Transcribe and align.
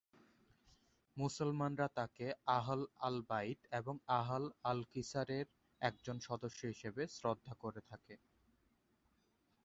মুসলমানরা 1.17 1.87
তাঁকে 1.97 2.27
আহল 2.49 2.81
আল-বাইত 3.01 3.59
এবং 3.71 3.95
আহল 4.13 4.43
আল-কিসার 4.63 5.29
একজন 5.81 6.17
সদস্য 6.27 6.59
হিসাবে 6.71 7.03
শ্রদ্ধা 7.15 7.53
করে 7.63 7.81
থাকে। 7.89 8.15